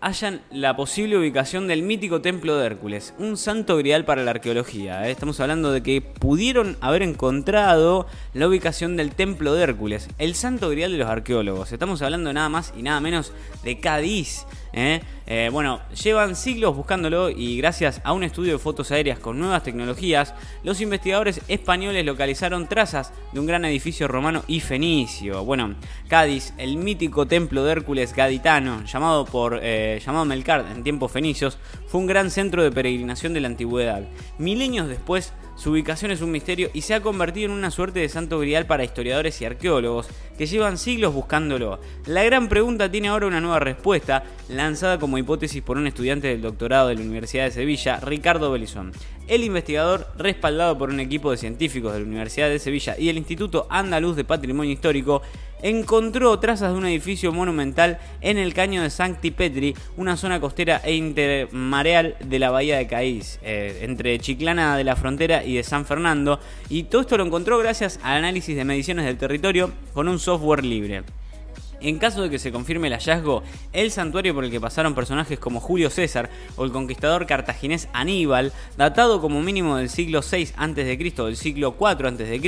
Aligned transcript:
hallan 0.00 0.40
la 0.50 0.76
posible 0.76 1.18
ubicación 1.18 1.68
del 1.68 1.82
mítico 1.82 2.22
templo 2.22 2.56
de 2.56 2.66
Hércules, 2.66 3.14
un 3.18 3.36
santo 3.36 3.76
grial 3.76 4.04
para 4.04 4.24
la 4.24 4.30
arqueología. 4.30 5.06
¿eh? 5.06 5.10
Estamos 5.10 5.40
hablando 5.40 5.72
de 5.72 5.82
que 5.82 6.00
pudieron 6.00 6.76
haber 6.80 7.02
encontrado 7.02 8.06
la 8.32 8.48
ubicación 8.48 8.96
del 8.96 9.14
templo 9.14 9.54
de 9.54 9.62
Hércules, 9.62 10.08
el 10.18 10.34
santo 10.34 10.70
grial 10.70 10.92
de 10.92 10.98
los 10.98 11.08
arqueólogos. 11.08 11.72
Estamos 11.72 12.00
hablando 12.00 12.32
nada 12.32 12.48
más 12.48 12.72
y 12.76 12.82
nada 12.82 13.00
menos 13.00 13.32
de 13.62 13.78
Cádiz. 13.78 14.46
¿Eh? 14.72 15.00
Eh, 15.26 15.48
bueno, 15.52 15.80
llevan 16.02 16.34
siglos 16.34 16.74
buscándolo 16.74 17.30
y 17.30 17.56
gracias 17.56 18.00
a 18.02 18.12
un 18.12 18.24
estudio 18.24 18.54
de 18.54 18.58
fotos 18.58 18.90
aéreas 18.90 19.18
con 19.18 19.38
nuevas 19.38 19.62
tecnologías, 19.62 20.34
los 20.64 20.80
investigadores 20.80 21.40
españoles 21.48 22.04
localizaron 22.04 22.66
trazas 22.66 23.12
de 23.32 23.40
un 23.40 23.46
gran 23.46 23.64
edificio 23.64 24.08
romano 24.08 24.42
y 24.48 24.60
fenicio. 24.60 25.44
Bueno, 25.44 25.76
Cádiz, 26.08 26.52
el 26.58 26.76
mítico 26.76 27.26
templo 27.26 27.64
de 27.64 27.72
Hércules 27.72 28.14
gaditano, 28.14 28.84
llamado 28.84 29.24
por 29.24 29.60
eh, 29.62 30.00
llamado 30.04 30.24
Melkart 30.24 30.70
en 30.70 30.82
tiempos 30.82 31.12
fenicios, 31.12 31.58
fue 31.86 32.00
un 32.00 32.06
gran 32.06 32.30
centro 32.30 32.62
de 32.62 32.72
peregrinación 32.72 33.32
de 33.32 33.40
la 33.40 33.48
antigüedad. 33.48 34.02
Milenios 34.38 34.88
después, 34.88 35.32
su 35.56 35.72
ubicación 35.72 36.10
es 36.10 36.22
un 36.22 36.30
misterio 36.30 36.70
y 36.72 36.82
se 36.82 36.94
ha 36.94 37.02
convertido 37.02 37.46
en 37.46 37.58
una 37.58 37.70
suerte 37.70 38.00
de 38.00 38.08
santo 38.08 38.38
grial 38.38 38.66
para 38.66 38.84
historiadores 38.84 39.40
y 39.40 39.44
arqueólogos 39.44 40.08
que 40.38 40.46
llevan 40.46 40.78
siglos 40.78 41.12
buscándolo. 41.12 41.80
La 42.06 42.22
gran 42.24 42.48
pregunta 42.48 42.90
tiene 42.90 43.08
ahora 43.08 43.26
una 43.26 43.40
nueva 43.40 43.60
respuesta, 43.60 44.24
lanzada 44.48 44.98
como 44.98 45.18
hipótesis 45.18 45.62
por 45.62 45.76
un 45.76 45.86
estudiante 45.86 46.28
del 46.28 46.40
doctorado 46.40 46.88
de 46.88 46.94
la 46.94 47.02
Universidad 47.02 47.44
de 47.44 47.50
Sevilla, 47.50 48.00
Ricardo 48.00 48.50
Belizón. 48.50 48.92
El 49.28 49.44
investigador, 49.44 50.08
respaldado 50.16 50.76
por 50.78 50.90
un 50.90 50.98
equipo 50.98 51.30
de 51.30 51.36
científicos 51.36 51.92
de 51.92 52.00
la 52.00 52.06
Universidad 52.06 52.48
de 52.48 52.58
Sevilla 52.58 52.96
y 52.98 53.10
el 53.10 53.18
Instituto 53.18 53.66
Andaluz 53.70 54.16
de 54.16 54.24
Patrimonio 54.24 54.72
Histórico, 54.72 55.22
encontró 55.62 56.38
trazas 56.38 56.72
de 56.72 56.78
un 56.78 56.86
edificio 56.86 57.32
monumental 57.32 57.98
en 58.20 58.38
el 58.38 58.54
caño 58.54 58.82
de 58.82 58.90
Sancti 58.90 59.30
Petri, 59.30 59.74
una 59.96 60.16
zona 60.16 60.40
costera 60.40 60.80
e 60.84 60.94
intermareal 60.94 62.16
de 62.24 62.38
la 62.38 62.50
bahía 62.50 62.78
de 62.78 62.86
Cádiz, 62.86 63.38
eh, 63.42 63.80
entre 63.82 64.18
Chiclana 64.18 64.76
de 64.76 64.84
la 64.84 64.96
Frontera 64.96 65.44
y 65.44 65.54
de 65.54 65.62
San 65.62 65.86
Fernando, 65.86 66.40
y 66.68 66.84
todo 66.84 67.02
esto 67.02 67.16
lo 67.16 67.24
encontró 67.24 67.58
gracias 67.58 68.00
al 68.02 68.18
análisis 68.18 68.56
de 68.56 68.64
mediciones 68.64 69.04
del 69.04 69.18
territorio 69.18 69.70
con 69.92 70.08
un 70.08 70.18
software 70.18 70.64
libre. 70.64 71.02
En 71.80 71.98
caso 71.98 72.22
de 72.22 72.30
que 72.30 72.38
se 72.38 72.52
confirme 72.52 72.88
el 72.88 72.94
hallazgo, 72.94 73.42
el 73.72 73.90
santuario 73.90 74.34
por 74.34 74.44
el 74.44 74.50
que 74.50 74.60
pasaron 74.60 74.94
personajes 74.94 75.38
como 75.38 75.60
Julio 75.60 75.90
César 75.90 76.30
o 76.56 76.64
el 76.64 76.72
conquistador 76.72 77.26
cartaginés 77.26 77.88
Aníbal, 77.92 78.52
datado 78.76 79.20
como 79.20 79.42
mínimo 79.42 79.76
del 79.76 79.88
siglo 79.88 80.20
VI 80.20 80.50
a.C., 80.56 80.96
del 80.96 81.36
siglo 81.36 81.76
IV 81.78 82.06
a.C. 82.06 82.40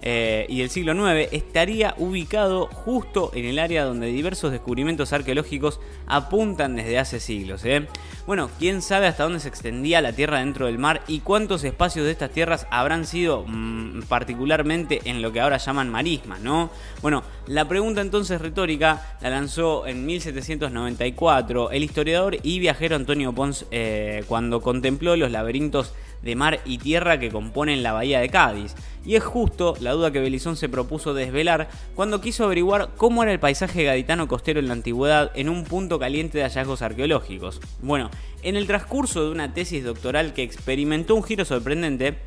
Eh, 0.00 0.46
y 0.48 0.60
del 0.60 0.70
siglo 0.70 0.92
IX, 0.94 1.32
estaría 1.32 1.94
ubicado 1.98 2.66
justo 2.66 3.30
en 3.34 3.46
el 3.46 3.58
área 3.58 3.84
donde 3.84 4.06
diversos 4.08 4.52
descubrimientos 4.52 5.12
arqueológicos 5.12 5.80
apuntan 6.06 6.76
desde 6.76 6.98
hace 6.98 7.20
siglos. 7.20 7.64
¿eh? 7.64 7.86
Bueno, 8.26 8.50
quién 8.58 8.82
sabe 8.82 9.06
hasta 9.06 9.24
dónde 9.24 9.40
se 9.40 9.48
extendía 9.48 10.00
la 10.00 10.12
tierra 10.12 10.40
dentro 10.40 10.66
del 10.66 10.78
mar 10.78 11.02
y 11.08 11.20
cuántos 11.20 11.64
espacios 11.64 12.04
de 12.04 12.12
estas 12.12 12.30
tierras 12.30 12.66
habrán 12.70 13.06
sido 13.06 13.44
mm, 13.46 14.02
particularmente 14.08 15.00
en 15.04 15.22
lo 15.22 15.32
que 15.32 15.40
ahora 15.40 15.56
llaman 15.56 15.90
marismas, 15.90 16.40
¿no? 16.40 16.70
Bueno, 17.02 17.22
la 17.46 17.66
pregunta 17.66 18.00
entonces 18.00 18.40
retórica 18.58 19.16
la 19.20 19.30
lanzó 19.30 19.86
en 19.86 20.04
1794 20.04 21.70
el 21.70 21.84
historiador 21.84 22.38
y 22.42 22.58
viajero 22.58 22.96
Antonio 22.96 23.32
Pons 23.32 23.66
eh, 23.70 24.24
cuando 24.26 24.60
contempló 24.60 25.14
los 25.14 25.30
laberintos 25.30 25.94
de 26.22 26.34
mar 26.34 26.58
y 26.64 26.78
tierra 26.78 27.20
que 27.20 27.30
componen 27.30 27.84
la 27.84 27.92
bahía 27.92 28.18
de 28.18 28.28
Cádiz. 28.28 28.74
Y 29.06 29.14
es 29.14 29.22
justo 29.22 29.76
la 29.80 29.92
duda 29.92 30.10
que 30.10 30.18
Belizón 30.18 30.56
se 30.56 30.68
propuso 30.68 31.14
desvelar 31.14 31.68
cuando 31.94 32.20
quiso 32.20 32.42
averiguar 32.42 32.90
cómo 32.96 33.22
era 33.22 33.30
el 33.30 33.38
paisaje 33.38 33.84
gaditano 33.84 34.26
costero 34.26 34.58
en 34.58 34.66
la 34.66 34.72
antigüedad 34.74 35.30
en 35.36 35.48
un 35.48 35.62
punto 35.62 36.00
caliente 36.00 36.38
de 36.38 36.44
hallazgos 36.44 36.82
arqueológicos. 36.82 37.60
Bueno, 37.80 38.10
en 38.42 38.56
el 38.56 38.66
transcurso 38.66 39.22
de 39.22 39.30
una 39.30 39.54
tesis 39.54 39.84
doctoral 39.84 40.34
que 40.34 40.42
experimentó 40.42 41.14
un 41.14 41.22
giro 41.22 41.44
sorprendente, 41.44 42.18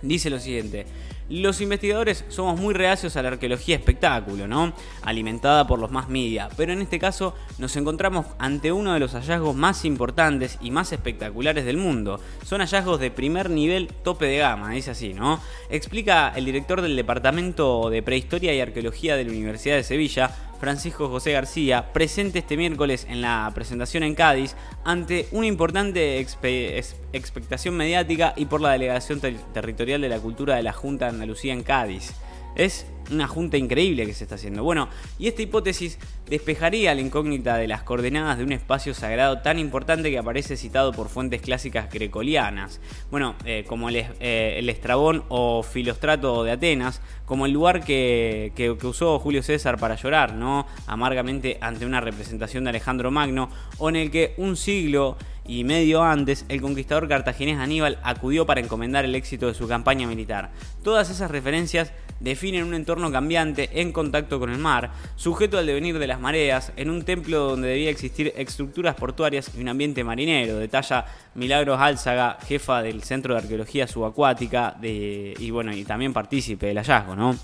dice 0.00 0.30
lo 0.30 0.38
siguiente. 0.38 0.86
Los 1.28 1.60
investigadores 1.60 2.24
somos 2.28 2.60
muy 2.60 2.72
reacios 2.72 3.16
a 3.16 3.22
la 3.22 3.30
arqueología 3.30 3.74
espectáculo, 3.74 4.46
¿no? 4.46 4.72
Alimentada 5.02 5.66
por 5.66 5.80
los 5.80 5.90
más 5.90 6.08
media, 6.08 6.48
pero 6.56 6.72
en 6.72 6.80
este 6.80 7.00
caso 7.00 7.34
nos 7.58 7.74
encontramos 7.74 8.26
ante 8.38 8.70
uno 8.70 8.92
de 8.92 9.00
los 9.00 9.12
hallazgos 9.12 9.56
más 9.56 9.84
importantes 9.84 10.56
y 10.60 10.70
más 10.70 10.92
espectaculares 10.92 11.64
del 11.64 11.78
mundo. 11.78 12.20
Son 12.44 12.60
hallazgos 12.60 13.00
de 13.00 13.10
primer 13.10 13.50
nivel 13.50 13.88
tope 13.88 14.26
de 14.26 14.38
gama, 14.38 14.70
dice 14.70 14.92
así, 14.92 15.14
¿no? 15.14 15.40
Explica 15.68 16.32
el 16.36 16.44
director 16.44 16.80
del 16.80 16.94
Departamento 16.94 17.90
de 17.90 18.04
Prehistoria 18.04 18.54
y 18.54 18.60
Arqueología 18.60 19.16
de 19.16 19.24
la 19.24 19.30
Universidad 19.30 19.74
de 19.74 19.82
Sevilla, 19.82 20.30
Francisco 20.58 21.10
José 21.10 21.32
García, 21.32 21.92
presente 21.92 22.38
este 22.38 22.56
miércoles 22.56 23.06
en 23.10 23.20
la 23.20 23.50
presentación 23.54 24.02
en 24.04 24.14
Cádiz 24.14 24.56
ante 24.84 25.28
una 25.32 25.46
importante 25.46 26.18
expectación 26.18 27.76
mediática 27.76 28.32
y 28.36 28.46
por 28.46 28.62
la 28.62 28.72
Delegación 28.72 29.20
Territorial 29.20 30.00
de 30.00 30.08
la 30.08 30.18
Cultura 30.18 30.56
de 30.56 30.62
la 30.62 30.72
Junta 30.72 31.08
de 31.16 31.22
Andalucía 31.22 31.52
en 31.52 31.62
Cádiz. 31.62 32.12
Es 32.54 32.86
una 33.10 33.28
junta 33.28 33.56
increíble 33.56 34.06
que 34.06 34.14
se 34.14 34.24
está 34.24 34.34
haciendo. 34.36 34.64
Bueno, 34.64 34.88
y 35.18 35.28
esta 35.28 35.42
hipótesis 35.42 35.98
despejaría 36.28 36.94
la 36.94 37.00
incógnita 37.00 37.56
de 37.56 37.68
las 37.68 37.82
coordenadas 37.82 38.38
de 38.38 38.44
un 38.44 38.52
espacio 38.52 38.94
sagrado 38.94 39.42
tan 39.42 39.58
importante 39.58 40.10
que 40.10 40.18
aparece 40.18 40.56
citado 40.56 40.92
por 40.92 41.08
fuentes 41.08 41.40
clásicas 41.40 41.90
grecolianas. 41.90 42.80
Bueno, 43.10 43.36
eh, 43.44 43.64
como 43.68 43.88
el, 43.88 43.96
eh, 43.96 44.56
el, 44.58 44.68
Estrabón 44.68 45.24
o 45.28 45.62
Filostrato 45.62 46.42
de 46.44 46.52
Atenas, 46.52 47.00
como 47.24 47.46
el 47.46 47.52
lugar 47.52 47.84
que, 47.84 48.52
que, 48.56 48.70
usó 48.70 49.18
Julio 49.18 49.42
César 49.42 49.78
para 49.78 49.94
llorar, 49.96 50.34
¿no? 50.34 50.66
Amargamente 50.86 51.58
ante 51.60 51.86
una 51.86 52.00
representación 52.00 52.64
de 52.64 52.70
Alejandro 52.70 53.10
Magno, 53.10 53.50
o 53.78 53.88
en 53.88 53.96
el 53.96 54.10
que 54.10 54.34
un 54.36 54.56
siglo 54.56 55.16
y 55.48 55.64
medio 55.64 56.02
antes 56.02 56.44
el 56.48 56.60
conquistador 56.60 57.08
cartaginés 57.08 57.58
Aníbal 57.58 57.98
acudió 58.02 58.46
para 58.46 58.60
encomendar 58.60 59.04
el 59.04 59.14
éxito 59.14 59.46
de 59.46 59.54
su 59.54 59.68
campaña 59.68 60.06
militar. 60.06 60.50
Todas 60.82 61.10
esas 61.10 61.30
referencias 61.30 61.92
definen 62.20 62.64
un 62.64 62.74
entorno 62.74 63.12
cambiante 63.12 63.80
en 63.80 63.92
contacto 63.92 64.38
con 64.38 64.50
el 64.50 64.58
mar, 64.58 64.90
sujeto 65.16 65.58
al 65.58 65.66
devenir 65.66 65.98
de 65.98 66.06
las 66.06 66.20
mareas, 66.20 66.72
en 66.76 66.90
un 66.90 67.02
templo 67.02 67.50
donde 67.50 67.68
debía 67.68 67.90
existir 67.90 68.32
estructuras 68.36 68.94
portuarias 68.94 69.50
y 69.56 69.60
un 69.60 69.68
ambiente 69.68 70.02
marinero, 70.02 70.56
detalla 70.58 71.04
Milagros 71.34 71.78
Álzaga, 71.80 72.38
jefa 72.46 72.82
del 72.82 73.02
Centro 73.02 73.34
de 73.34 73.40
Arqueología 73.40 73.86
Subacuática 73.86 74.76
y 74.82 75.50
bueno, 75.50 75.74
y 75.74 75.84
también 75.84 76.12
partícipe 76.12 76.66
del 76.66 76.78
hallazgo, 76.78 77.14
¿no? 77.14 77.36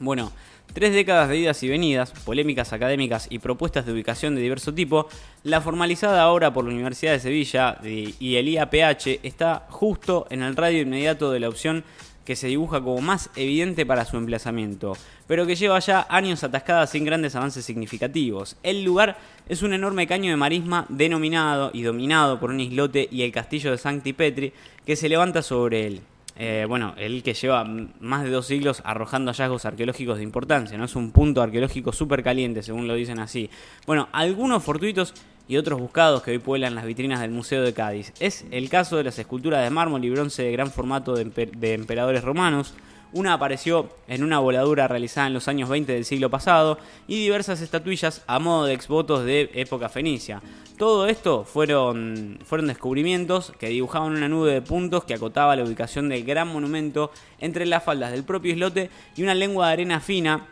Bueno, 0.00 0.32
Tres 0.72 0.92
décadas 0.92 1.28
de 1.28 1.38
idas 1.38 1.62
y 1.62 1.68
venidas, 1.68 2.10
polémicas 2.10 2.72
académicas 2.72 3.28
y 3.30 3.38
propuestas 3.38 3.86
de 3.86 3.92
ubicación 3.92 4.34
de 4.34 4.40
diverso 4.40 4.74
tipo, 4.74 5.06
la 5.44 5.60
formalizada 5.60 6.22
ahora 6.22 6.52
por 6.52 6.64
la 6.64 6.72
Universidad 6.72 7.12
de 7.12 7.20
Sevilla 7.20 7.78
y 7.84 8.34
el 8.34 8.48
IAPH 8.48 9.20
está 9.22 9.66
justo 9.70 10.26
en 10.30 10.42
el 10.42 10.56
radio 10.56 10.82
inmediato 10.82 11.30
de 11.30 11.38
la 11.38 11.48
opción 11.48 11.84
que 12.24 12.34
se 12.34 12.48
dibuja 12.48 12.80
como 12.80 13.00
más 13.02 13.30
evidente 13.36 13.86
para 13.86 14.04
su 14.04 14.16
emplazamiento, 14.16 14.96
pero 15.28 15.46
que 15.46 15.54
lleva 15.54 15.78
ya 15.78 16.06
años 16.08 16.42
atascada 16.42 16.88
sin 16.88 17.04
grandes 17.04 17.36
avances 17.36 17.64
significativos. 17.64 18.56
El 18.64 18.82
lugar 18.82 19.16
es 19.48 19.62
un 19.62 19.74
enorme 19.74 20.08
caño 20.08 20.30
de 20.30 20.36
marisma 20.36 20.86
denominado 20.88 21.70
y 21.72 21.82
dominado 21.82 22.40
por 22.40 22.50
un 22.50 22.58
islote 22.58 23.06
y 23.12 23.22
el 23.22 23.30
castillo 23.30 23.70
de 23.70 23.78
Sancti 23.78 24.12
Petri 24.12 24.52
que 24.84 24.96
se 24.96 25.08
levanta 25.08 25.40
sobre 25.40 25.86
él. 25.86 26.00
Eh, 26.36 26.66
bueno, 26.68 26.94
el 26.96 27.22
que 27.22 27.34
lleva 27.34 27.64
más 27.64 28.24
de 28.24 28.30
dos 28.30 28.46
siglos 28.46 28.82
arrojando 28.84 29.30
hallazgos 29.30 29.64
arqueológicos 29.64 30.16
de 30.16 30.24
importancia, 30.24 30.76
¿no? 30.76 30.84
Es 30.84 30.96
un 30.96 31.12
punto 31.12 31.42
arqueológico 31.42 31.92
súper 31.92 32.22
caliente, 32.22 32.62
según 32.62 32.88
lo 32.88 32.94
dicen 32.94 33.20
así. 33.20 33.48
Bueno, 33.86 34.08
algunos 34.12 34.62
fortuitos 34.62 35.14
y 35.46 35.56
otros 35.56 35.78
buscados 35.78 36.22
que 36.22 36.32
hoy 36.32 36.38
pueblan 36.38 36.74
las 36.74 36.86
vitrinas 36.86 37.20
del 37.20 37.30
Museo 37.30 37.62
de 37.62 37.72
Cádiz. 37.72 38.12
Es 38.18 38.44
el 38.50 38.68
caso 38.68 38.96
de 38.96 39.04
las 39.04 39.18
esculturas 39.18 39.62
de 39.62 39.70
mármol 39.70 40.04
y 40.04 40.10
bronce 40.10 40.42
de 40.42 40.52
gran 40.52 40.70
formato 40.70 41.14
de, 41.14 41.74
emperadores 41.74 42.24
romanos. 42.24 42.74
Una 43.14 43.34
apareció 43.34 43.90
en 44.08 44.24
una 44.24 44.40
voladura 44.40 44.88
realizada 44.88 45.28
en 45.28 45.34
los 45.34 45.46
años 45.46 45.68
20 45.68 45.92
del 45.92 46.04
siglo 46.04 46.30
pasado 46.30 46.78
y 47.06 47.20
diversas 47.20 47.60
estatuillas 47.60 48.24
a 48.26 48.40
modo 48.40 48.66
de 48.66 48.74
exvotos 48.74 49.24
de 49.24 49.52
época 49.54 49.88
fenicia. 49.88 50.42
Todo 50.76 51.06
esto 51.06 51.44
fueron, 51.44 52.40
fueron 52.44 52.66
descubrimientos 52.66 53.52
que 53.56 53.68
dibujaban 53.68 54.16
una 54.16 54.28
nube 54.28 54.52
de 54.52 54.62
puntos 54.62 55.04
que 55.04 55.14
acotaba 55.14 55.54
la 55.54 55.62
ubicación 55.62 56.08
del 56.08 56.24
gran 56.24 56.48
monumento 56.48 57.12
entre 57.38 57.66
las 57.66 57.84
faldas 57.84 58.10
del 58.10 58.24
propio 58.24 58.52
islote 58.52 58.90
y 59.14 59.22
una 59.22 59.36
lengua 59.36 59.68
de 59.68 59.74
arena 59.74 60.00
fina 60.00 60.48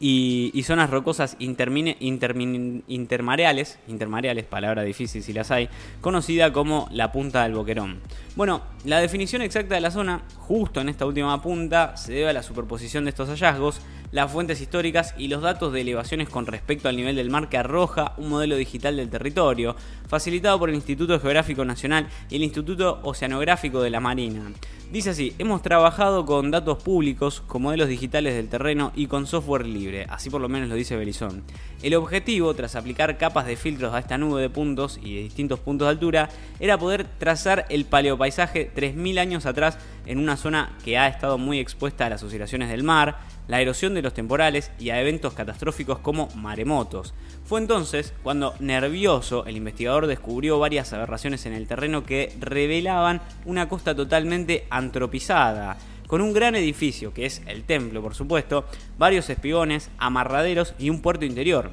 y, 0.00 0.62
zonas 0.64 0.90
rocosas 0.90 1.36
intermareales, 1.38 3.78
intermareales, 3.88 4.44
palabra 4.44 4.82
difícil 4.82 5.22
si 5.22 5.32
las 5.32 5.50
hay, 5.50 5.68
conocida 6.00 6.52
como 6.52 6.88
la 6.92 7.12
punta 7.12 7.42
del 7.42 7.54
boquerón. 7.54 8.00
Bueno, 8.36 8.62
la 8.84 9.00
definición 9.00 9.42
exacta 9.42 9.74
de 9.74 9.80
la 9.80 9.90
zona, 9.90 10.22
justo 10.48 10.80
en 10.80 10.88
esta 10.88 11.04
última 11.04 11.42
punta, 11.42 11.94
se 11.98 12.14
debe 12.14 12.30
a 12.30 12.32
la 12.32 12.42
superposición 12.42 13.04
de 13.04 13.10
estos 13.10 13.28
hallazgos, 13.28 13.82
las 14.12 14.32
fuentes 14.32 14.62
históricas 14.62 15.14
y 15.18 15.28
los 15.28 15.42
datos 15.42 15.74
de 15.74 15.82
elevaciones 15.82 16.30
con 16.30 16.46
respecto 16.46 16.88
al 16.88 16.96
nivel 16.96 17.16
del 17.16 17.28
mar 17.28 17.50
que 17.50 17.58
arroja 17.58 18.14
un 18.16 18.30
modelo 18.30 18.56
digital 18.56 18.96
del 18.96 19.10
territorio, 19.10 19.76
facilitado 20.06 20.58
por 20.58 20.70
el 20.70 20.76
Instituto 20.76 21.20
Geográfico 21.20 21.66
Nacional 21.66 22.08
y 22.30 22.36
el 22.36 22.44
Instituto 22.44 23.00
Oceanográfico 23.02 23.82
de 23.82 23.90
la 23.90 24.00
Marina. 24.00 24.50
Dice 24.90 25.10
así, 25.10 25.34
hemos 25.38 25.60
trabajado 25.60 26.24
con 26.24 26.50
datos 26.50 26.82
públicos, 26.82 27.42
con 27.46 27.60
modelos 27.60 27.88
digitales 27.88 28.34
del 28.34 28.48
terreno 28.48 28.90
y 28.96 29.06
con 29.06 29.26
software 29.26 29.66
libre, 29.66 30.06
así 30.08 30.30
por 30.30 30.40
lo 30.40 30.48
menos 30.48 30.70
lo 30.70 30.76
dice 30.76 30.96
Belizón. 30.96 31.44
El 31.82 31.94
objetivo, 31.94 32.54
tras 32.54 32.74
aplicar 32.74 33.18
capas 33.18 33.44
de 33.44 33.56
filtros 33.56 33.92
a 33.92 33.98
esta 33.98 34.16
nube 34.16 34.40
de 34.40 34.48
puntos 34.48 34.98
y 35.02 35.16
de 35.16 35.22
distintos 35.24 35.60
puntos 35.60 35.86
de 35.86 35.90
altura, 35.90 36.30
era 36.58 36.78
poder 36.78 37.06
trazar 37.18 37.66
el 37.68 37.84
paleopaisaje 37.84 38.70
3.000 38.74 39.18
años 39.18 39.44
atrás 39.44 39.76
en 40.08 40.18
una 40.18 40.36
zona 40.36 40.72
que 40.84 40.98
ha 40.98 41.06
estado 41.06 41.38
muy 41.38 41.60
expuesta 41.60 42.06
a 42.06 42.10
las 42.10 42.22
oscilaciones 42.22 42.70
del 42.70 42.82
mar, 42.82 43.18
la 43.46 43.60
erosión 43.60 43.94
de 43.94 44.02
los 44.02 44.14
temporales 44.14 44.72
y 44.78 44.90
a 44.90 45.00
eventos 45.00 45.34
catastróficos 45.34 45.98
como 45.98 46.28
maremotos. 46.34 47.14
Fue 47.44 47.60
entonces 47.60 48.14
cuando, 48.22 48.54
nervioso, 48.58 49.44
el 49.46 49.56
investigador 49.56 50.06
descubrió 50.06 50.58
varias 50.58 50.92
aberraciones 50.92 51.44
en 51.46 51.52
el 51.52 51.68
terreno 51.68 52.04
que 52.04 52.34
revelaban 52.40 53.20
una 53.44 53.68
costa 53.68 53.94
totalmente 53.94 54.66
antropizada, 54.70 55.76
con 56.06 56.22
un 56.22 56.32
gran 56.32 56.54
edificio, 56.54 57.12
que 57.12 57.26
es 57.26 57.42
el 57.46 57.64
templo 57.64 58.00
por 58.00 58.14
supuesto, 58.14 58.64
varios 58.96 59.28
espigones, 59.28 59.90
amarraderos 59.98 60.74
y 60.78 60.88
un 60.88 61.02
puerto 61.02 61.26
interior. 61.26 61.70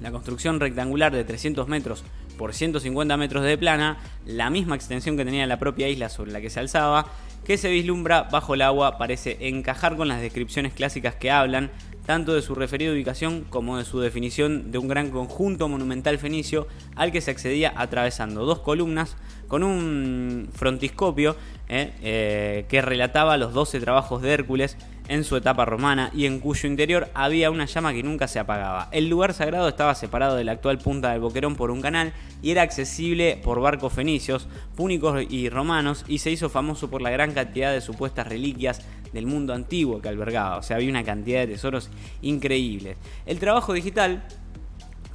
La 0.00 0.12
construcción 0.12 0.60
rectangular 0.60 1.12
de 1.12 1.24
300 1.24 1.66
metros 1.66 2.04
por 2.38 2.54
150 2.54 3.16
metros 3.16 3.42
de 3.42 3.58
plana, 3.58 3.98
la 4.24 4.48
misma 4.48 4.76
extensión 4.76 5.16
que 5.16 5.24
tenía 5.24 5.44
la 5.46 5.58
propia 5.58 5.88
isla 5.88 6.08
sobre 6.08 6.30
la 6.30 6.40
que 6.40 6.50
se 6.50 6.60
alzaba, 6.60 7.06
que 7.48 7.56
se 7.56 7.70
vislumbra 7.70 8.24
bajo 8.24 8.52
el 8.52 8.60
agua 8.60 8.98
parece 8.98 9.38
encajar 9.48 9.96
con 9.96 10.06
las 10.06 10.20
descripciones 10.20 10.74
clásicas 10.74 11.14
que 11.14 11.30
hablan 11.30 11.70
tanto 12.04 12.34
de 12.34 12.42
su 12.42 12.54
referida 12.54 12.92
ubicación 12.92 13.46
como 13.48 13.78
de 13.78 13.86
su 13.86 14.00
definición 14.00 14.70
de 14.70 14.76
un 14.76 14.86
gran 14.86 15.10
conjunto 15.10 15.66
monumental 15.66 16.18
fenicio 16.18 16.68
al 16.94 17.10
que 17.10 17.22
se 17.22 17.30
accedía 17.30 17.72
atravesando 17.74 18.44
dos 18.44 18.58
columnas 18.58 19.16
con 19.48 19.62
un 19.62 20.50
frontiscopio 20.52 21.36
eh, 21.70 21.94
eh, 22.02 22.66
que 22.68 22.82
relataba 22.82 23.38
los 23.38 23.54
12 23.54 23.80
trabajos 23.80 24.20
de 24.20 24.30
Hércules 24.30 24.76
en 25.08 25.24
su 25.24 25.36
etapa 25.36 25.64
romana 25.64 26.10
y 26.14 26.26
en 26.26 26.38
cuyo 26.38 26.68
interior 26.68 27.08
había 27.14 27.50
una 27.50 27.64
llama 27.64 27.92
que 27.92 28.02
nunca 28.02 28.28
se 28.28 28.38
apagaba. 28.38 28.88
El 28.92 29.08
lugar 29.08 29.34
sagrado 29.34 29.68
estaba 29.68 29.94
separado 29.94 30.36
de 30.36 30.44
la 30.44 30.52
actual 30.52 30.78
punta 30.78 31.10
del 31.10 31.20
Boquerón 31.20 31.56
por 31.56 31.70
un 31.70 31.80
canal 31.80 32.12
y 32.42 32.50
era 32.50 32.62
accesible 32.62 33.40
por 33.42 33.60
barcos 33.60 33.92
fenicios, 33.92 34.48
púnicos 34.76 35.24
y 35.28 35.48
romanos 35.48 36.04
y 36.06 36.18
se 36.18 36.30
hizo 36.30 36.48
famoso 36.48 36.90
por 36.90 37.02
la 37.02 37.10
gran 37.10 37.32
cantidad 37.32 37.72
de 37.72 37.80
supuestas 37.80 38.26
reliquias 38.26 38.82
del 39.12 39.26
mundo 39.26 39.54
antiguo 39.54 40.00
que 40.00 40.08
albergaba. 40.08 40.58
O 40.58 40.62
sea, 40.62 40.76
había 40.76 40.90
una 40.90 41.04
cantidad 41.04 41.40
de 41.40 41.48
tesoros 41.48 41.90
increíbles. 42.22 42.96
El 43.26 43.38
trabajo 43.38 43.72
digital, 43.72 44.24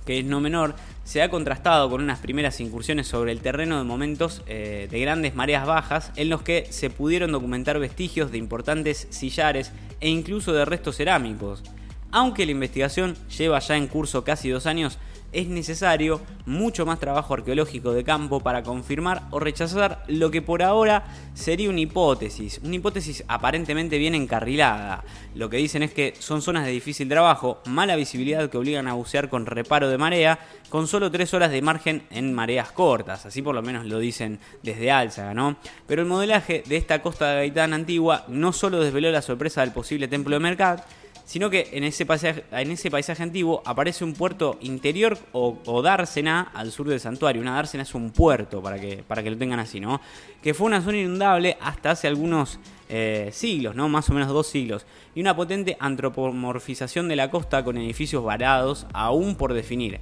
que 0.06 0.20
es 0.20 0.26
no 0.26 0.40
menor, 0.40 0.76
se 1.04 1.22
ha 1.22 1.30
contrastado 1.30 1.90
con 1.90 2.02
unas 2.02 2.20
primeras 2.20 2.60
incursiones 2.60 3.08
sobre 3.08 3.32
el 3.32 3.42
terreno 3.42 3.78
de 3.78 3.84
momentos 3.84 4.42
eh, 4.48 4.88
de 4.90 5.00
grandes 5.00 5.36
mareas 5.36 5.66
bajas 5.66 6.12
en 6.16 6.30
los 6.30 6.42
que 6.42 6.68
se 6.70 6.90
pudieron 6.90 7.32
documentar 7.32 7.80
vestigios 7.80 8.32
de 8.32 8.38
importantes 8.38 9.08
sillares 9.10 9.72
e 10.00 10.10
incluso 10.10 10.54
de 10.54 10.66
restos 10.66 10.98
cerámicos. 10.98 11.64
Aunque 12.12 12.46
la 12.46 12.52
investigación 12.52 13.16
lleva 13.36 13.60
ya 13.60 13.76
en 13.76 13.88
curso 13.88 14.24
casi 14.24 14.50
dos 14.50 14.66
años, 14.68 15.00
es 15.34 15.48
necesario 15.48 16.22
mucho 16.46 16.86
más 16.86 17.00
trabajo 17.00 17.34
arqueológico 17.34 17.94
de 17.94 18.04
campo 18.04 18.40
para 18.40 18.64
confirmar 18.64 19.24
o 19.32 19.40
rechazar 19.40 20.04
lo 20.08 20.32
que 20.32 20.42
por 20.42 20.64
ahora 20.64 21.06
sería 21.34 21.70
una 21.70 21.82
hipótesis, 21.82 22.60
una 22.64 22.76
hipótesis 22.76 23.24
aparentemente 23.28 23.98
bien 23.98 24.16
encarrilada. 24.16 25.04
Lo 25.36 25.50
que 25.50 25.58
dicen 25.58 25.84
es 25.84 25.94
que 25.94 26.14
son 26.20 26.42
zonas 26.42 26.66
de 26.66 26.72
difícil 26.72 27.10
trabajo, 27.10 27.62
mala 27.66 27.96
visibilidad 27.96 28.50
que 28.50 28.58
obligan 28.58 28.88
a 28.88 28.94
bucear 28.94 29.30
con 29.30 29.46
reparo 29.46 29.90
de 29.90 29.98
marea, 29.98 30.40
con 30.70 30.88
solo 30.88 31.12
tres 31.12 31.34
horas 31.34 31.52
de 31.52 31.62
margen 31.62 32.04
en 32.10 32.34
mareas 32.34 32.72
cortas, 32.72 33.26
así 33.26 33.42
por 33.42 33.56
lo 33.56 33.62
menos 33.62 33.86
lo 33.86 34.00
dicen 34.00 34.40
desde 34.62 34.92
Álzaga, 34.92 35.34
¿no? 35.34 35.58
Pero 35.88 36.02
el 36.02 36.08
modelaje 36.08 36.64
de 36.66 36.78
esta 36.78 37.02
costa 37.02 37.30
de 37.30 37.36
Gaitán 37.36 37.74
antigua 37.74 38.26
no 38.28 38.54
solo 38.54 38.80
desveló 38.80 39.12
la 39.12 39.22
sorpresa 39.22 39.62
del 39.62 39.72
posible 39.72 40.08
templo 40.08 40.36
de 40.36 40.40
Mercat, 40.40 40.86
sino 41.26 41.50
que 41.50 41.70
en 41.74 41.84
ese 41.84 42.06
paisaje, 42.06 42.44
en 42.52 42.72
ese 42.72 42.92
paisaje 42.92 43.24
antiguo 43.24 43.62
aparece 43.66 44.04
un 44.04 44.14
puerto 44.14 44.58
interior 44.62 45.18
o, 45.32 45.82
dársena 45.82 46.52
al 46.54 46.72
sur 46.72 46.88
del 46.88 47.00
santuario. 47.00 47.42
Una 47.42 47.56
dársena 47.56 47.84
es 47.84 47.96
un 47.96 48.12
puerto, 48.12 48.62
para 48.62 48.80
que, 48.80 49.04
para 49.08 49.24
que 49.24 49.32
lo 49.32 49.38
tengan 49.38 49.60
así, 49.60 49.80
¿no? 49.80 50.02
Que 50.42 50.54
fue 50.54 50.68
una 50.68 50.82
zona 50.82 50.98
inundable 50.98 51.58
hasta 51.62 51.92
hace 51.92 52.08
algunos 52.08 52.60
eh, 52.90 53.30
siglos, 53.32 53.76
¿no? 53.76 53.88
Más 53.90 54.10
o 54.10 54.14
menos 54.14 54.30
dos 54.30 54.48
siglos. 54.48 54.86
Y 55.16 55.22
una 55.22 55.36
potente 55.36 55.78
antropomorfización 55.80 57.08
de 57.08 57.16
la 57.16 57.32
costa 57.32 57.64
con 57.64 57.78
edificios 57.78 58.24
varados 58.24 58.86
aún 58.94 59.36
por 59.36 59.54
definir 59.54 60.00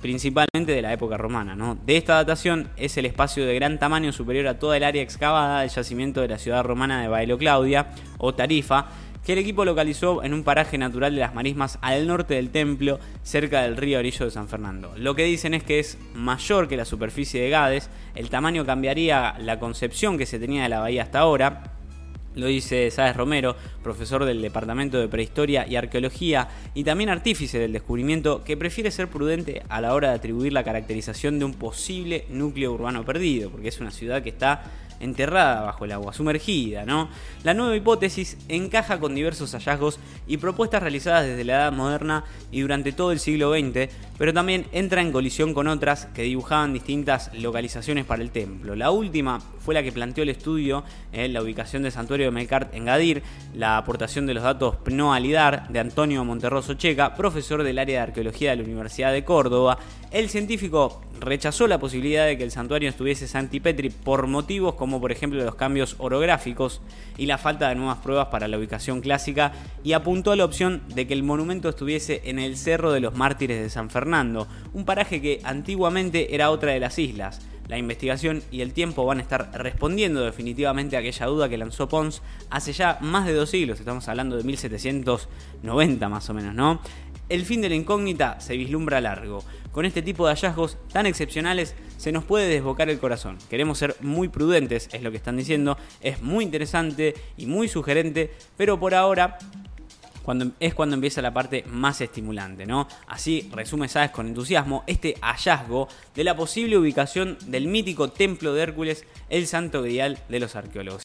principalmente 0.00 0.72
de 0.72 0.82
la 0.82 0.92
época 0.92 1.16
romana. 1.16 1.54
¿no? 1.54 1.76
De 1.84 1.96
esta 1.96 2.14
datación 2.14 2.68
es 2.76 2.96
el 2.96 3.06
espacio 3.06 3.46
de 3.46 3.54
gran 3.54 3.78
tamaño 3.78 4.12
superior 4.12 4.46
a 4.46 4.58
toda 4.58 4.76
el 4.76 4.84
área 4.84 5.02
excavada 5.02 5.60
del 5.60 5.70
yacimiento 5.70 6.20
de 6.20 6.28
la 6.28 6.38
ciudad 6.38 6.62
romana 6.62 7.02
de 7.02 7.08
Bailo 7.08 7.38
Claudia 7.38 7.90
o 8.18 8.34
Tarifa, 8.34 8.86
que 9.28 9.34
el 9.34 9.40
equipo 9.40 9.66
localizó 9.66 10.24
en 10.24 10.32
un 10.32 10.42
paraje 10.42 10.78
natural 10.78 11.14
de 11.14 11.20
las 11.20 11.34
marismas 11.34 11.78
al 11.82 12.06
norte 12.06 12.32
del 12.32 12.48
templo, 12.48 12.98
cerca 13.22 13.60
del 13.60 13.76
río 13.76 13.98
Orillo 13.98 14.24
de 14.24 14.30
San 14.30 14.48
Fernando. 14.48 14.94
Lo 14.96 15.14
que 15.14 15.24
dicen 15.24 15.52
es 15.52 15.62
que 15.62 15.80
es 15.80 15.98
mayor 16.14 16.66
que 16.66 16.78
la 16.78 16.86
superficie 16.86 17.42
de 17.42 17.50
Gades, 17.50 17.90
el 18.14 18.30
tamaño 18.30 18.64
cambiaría 18.64 19.34
la 19.38 19.58
concepción 19.60 20.16
que 20.16 20.24
se 20.24 20.38
tenía 20.38 20.62
de 20.62 20.70
la 20.70 20.80
bahía 20.80 21.02
hasta 21.02 21.18
ahora, 21.18 21.74
lo 22.36 22.46
dice 22.46 22.90
Sáez 22.90 23.16
Romero, 23.16 23.54
profesor 23.82 24.24
del 24.24 24.40
Departamento 24.40 24.98
de 24.98 25.08
Prehistoria 25.08 25.66
y 25.68 25.76
Arqueología 25.76 26.48
y 26.72 26.84
también 26.84 27.10
artífice 27.10 27.58
del 27.58 27.72
descubrimiento, 27.72 28.44
que 28.44 28.56
prefiere 28.56 28.90
ser 28.90 29.08
prudente 29.08 29.62
a 29.68 29.82
la 29.82 29.92
hora 29.92 30.08
de 30.08 30.14
atribuir 30.14 30.54
la 30.54 30.64
caracterización 30.64 31.38
de 31.38 31.44
un 31.44 31.52
posible 31.52 32.24
núcleo 32.30 32.72
urbano 32.72 33.04
perdido, 33.04 33.50
porque 33.50 33.68
es 33.68 33.78
una 33.78 33.90
ciudad 33.90 34.22
que 34.22 34.30
está 34.30 34.62
enterrada 35.00 35.62
bajo 35.62 35.84
el 35.84 35.92
agua, 35.92 36.12
sumergida, 36.12 36.84
¿no? 36.84 37.08
La 37.44 37.54
nueva 37.54 37.76
hipótesis 37.76 38.36
encaja 38.48 38.98
con 38.98 39.14
diversos 39.14 39.52
hallazgos 39.52 39.98
y 40.26 40.36
propuestas 40.36 40.82
realizadas 40.82 41.26
desde 41.26 41.44
la 41.44 41.54
Edad 41.54 41.72
Moderna 41.72 42.24
y 42.50 42.60
durante 42.60 42.92
todo 42.92 43.12
el 43.12 43.18
siglo 43.18 43.52
XX, 43.52 43.92
pero 44.18 44.32
también 44.32 44.66
entra 44.72 45.00
en 45.00 45.12
colisión 45.12 45.54
con 45.54 45.68
otras 45.68 46.06
que 46.06 46.22
dibujaban 46.22 46.72
distintas 46.72 47.30
localizaciones 47.34 48.04
para 48.04 48.22
el 48.22 48.30
templo. 48.30 48.74
La 48.74 48.90
última 48.90 49.40
fue 49.68 49.74
la 49.74 49.82
que 49.82 49.92
planteó 49.92 50.22
el 50.22 50.30
estudio 50.30 50.82
en 51.12 51.32
la 51.32 51.42
ubicación 51.42 51.82
del 51.82 51.92
santuario 51.92 52.26
de 52.26 52.32
Melcart 52.32 52.74
en 52.74 52.86
Gadir, 52.86 53.22
la 53.54 53.76
aportación 53.76 54.26
de 54.26 54.34
los 54.34 54.42
datos 54.42 54.76
PNOA-LIDAR 54.76 55.68
de 55.68 55.78
Antonio 55.78 56.24
Monterroso 56.24 56.74
Checa, 56.74 57.14
profesor 57.14 57.62
del 57.62 57.78
área 57.78 57.98
de 57.98 58.02
arqueología 58.08 58.50
de 58.50 58.56
la 58.56 58.62
Universidad 58.64 59.12
de 59.12 59.24
Córdoba. 59.24 59.78
El 60.10 60.30
científico 60.30 61.02
rechazó 61.20 61.66
la 61.66 61.78
posibilidad 61.78 62.24
de 62.24 62.38
que 62.38 62.44
el 62.44 62.50
santuario 62.50 62.88
estuviese 62.88 63.28
Santipetri 63.28 63.90
por 63.90 64.26
motivos 64.26 64.74
como 64.74 64.87
por 65.00 65.12
ejemplo 65.12 65.44
los 65.44 65.54
cambios 65.54 65.96
orográficos 65.98 66.80
y 67.18 67.26
la 67.26 67.36
falta 67.36 67.68
de 67.68 67.74
nuevas 67.74 67.98
pruebas 67.98 68.28
para 68.28 68.48
la 68.48 68.56
ubicación 68.56 69.00
clásica 69.00 69.52
y 69.84 69.92
apuntó 69.92 70.32
a 70.32 70.36
la 70.36 70.44
opción 70.44 70.82
de 70.88 71.06
que 71.06 71.14
el 71.14 71.22
monumento 71.22 71.68
estuviese 71.68 72.22
en 72.24 72.38
el 72.38 72.56
Cerro 72.56 72.92
de 72.92 73.00
los 73.00 73.14
Mártires 73.14 73.60
de 73.60 73.70
San 73.70 73.90
Fernando, 73.90 74.48
un 74.72 74.84
paraje 74.84 75.20
que 75.20 75.40
antiguamente 75.44 76.34
era 76.34 76.50
otra 76.50 76.72
de 76.72 76.80
las 76.80 76.98
islas. 76.98 77.40
La 77.68 77.76
investigación 77.76 78.42
y 78.50 78.62
el 78.62 78.72
tiempo 78.72 79.04
van 79.04 79.18
a 79.18 79.22
estar 79.22 79.50
respondiendo 79.52 80.22
definitivamente 80.22 80.96
a 80.96 81.00
aquella 81.00 81.26
duda 81.26 81.50
que 81.50 81.58
lanzó 81.58 81.86
Pons 81.86 82.22
hace 82.48 82.72
ya 82.72 82.96
más 83.02 83.26
de 83.26 83.34
dos 83.34 83.50
siglos, 83.50 83.78
estamos 83.78 84.08
hablando 84.08 84.38
de 84.38 84.42
1790 84.44 86.08
más 86.08 86.30
o 86.30 86.34
menos, 86.34 86.54
¿no? 86.54 86.80
El 87.28 87.44
fin 87.44 87.60
de 87.60 87.68
la 87.68 87.74
incógnita 87.74 88.40
se 88.40 88.56
vislumbra 88.56 89.02
largo. 89.02 89.44
Con 89.70 89.84
este 89.84 90.00
tipo 90.00 90.26
de 90.26 90.32
hallazgos 90.32 90.78
tan 90.92 91.04
excepcionales 91.04 91.74
se 91.98 92.10
nos 92.10 92.24
puede 92.24 92.48
desbocar 92.48 92.88
el 92.88 92.98
corazón. 92.98 93.36
Queremos 93.50 93.76
ser 93.76 93.96
muy 94.00 94.28
prudentes, 94.28 94.88
es 94.92 95.02
lo 95.02 95.10
que 95.10 95.18
están 95.18 95.36
diciendo. 95.36 95.76
Es 96.00 96.22
muy 96.22 96.42
interesante 96.42 97.14
y 97.36 97.44
muy 97.44 97.68
sugerente, 97.68 98.32
pero 98.56 98.80
por 98.80 98.94
ahora 98.94 99.38
cuando, 100.22 100.52
es 100.58 100.74
cuando 100.74 100.94
empieza 100.94 101.20
la 101.20 101.34
parte 101.34 101.64
más 101.68 102.00
estimulante, 102.00 102.66
¿no? 102.66 102.88
Así 103.06 103.48
resume 103.52 103.88
Sabes 103.88 104.10
con 104.10 104.26
entusiasmo 104.26 104.84
este 104.86 105.14
hallazgo 105.20 105.88
de 106.14 106.24
la 106.24 106.34
posible 106.34 106.78
ubicación 106.78 107.36
del 107.46 107.66
mítico 107.66 108.10
templo 108.10 108.54
de 108.54 108.62
Hércules, 108.62 109.04
el 109.28 109.46
santo 109.46 109.82
grial 109.82 110.18
de 110.30 110.40
los 110.40 110.56
arqueólogos. 110.56 110.96